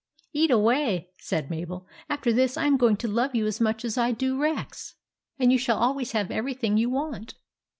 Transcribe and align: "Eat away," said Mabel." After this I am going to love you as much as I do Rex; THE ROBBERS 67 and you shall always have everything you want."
"Eat 0.33 0.49
away," 0.49 1.11
said 1.19 1.51
Mabel." 1.51 1.85
After 2.09 2.33
this 2.33 2.57
I 2.57 2.65
am 2.65 2.75
going 2.75 2.97
to 2.97 3.07
love 3.07 3.35
you 3.35 3.45
as 3.45 3.61
much 3.61 3.85
as 3.85 3.99
I 3.99 4.11
do 4.11 4.35
Rex; 4.35 4.95
THE 5.37 5.45
ROBBERS 5.45 5.45
67 5.45 5.45
and 5.45 5.51
you 5.51 5.57
shall 5.59 5.77
always 5.77 6.11
have 6.13 6.31
everything 6.31 6.75
you 6.77 6.89
want." 6.89 7.35